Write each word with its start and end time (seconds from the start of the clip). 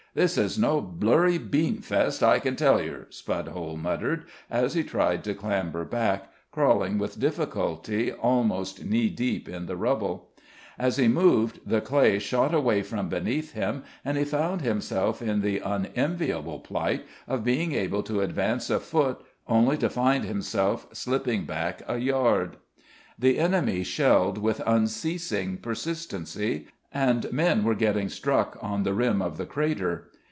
"This 0.13 0.37
is 0.37 0.59
no 0.59 0.81
blurry 0.81 1.37
bean 1.37 1.77
fast, 1.79 2.21
I 2.21 2.39
can 2.39 2.57
tell 2.57 2.81
yer," 2.81 3.07
Spudhole 3.11 3.77
muttered 3.77 4.25
as 4.49 4.73
he 4.73 4.83
tried 4.83 5.23
to 5.23 5.33
clamber 5.33 5.85
back, 5.85 6.29
crawling 6.51 6.97
with 6.97 7.17
difficulty 7.17 8.11
almost 8.11 8.83
knee 8.83 9.07
deep 9.09 9.47
in 9.47 9.67
the 9.67 9.77
rubble. 9.77 10.31
As 10.77 10.97
he 10.97 11.07
moved 11.07 11.61
the 11.65 11.79
clay 11.79 12.19
shot 12.19 12.53
away 12.53 12.81
from 12.81 13.07
beneath 13.07 13.53
him, 13.53 13.83
and 14.03 14.17
he 14.17 14.25
found 14.25 14.59
himself 14.59 15.21
in 15.21 15.39
the 15.39 15.59
unenviable 15.59 16.59
plight 16.59 17.05
of 17.25 17.45
being 17.45 17.71
able 17.71 18.03
to 18.03 18.19
advance 18.19 18.69
a 18.69 18.81
foot, 18.81 19.21
only 19.47 19.77
to 19.77 19.89
find 19.89 20.25
himself 20.25 20.87
slipping 20.91 21.45
back 21.45 21.83
a 21.87 21.99
yard. 21.99 22.57
The 23.17 23.39
enemy 23.39 23.85
shelled 23.85 24.37
with 24.39 24.61
unceasing 24.67 25.59
persistency, 25.59 26.67
and 26.93 27.31
men 27.31 27.63
were 27.63 27.73
getting 27.73 28.09
struck 28.09 28.57
on 28.61 28.83
the 28.83 28.93
rim 28.93 29.21
of 29.21 29.37
the 29.37 29.45
crater. 29.45 30.09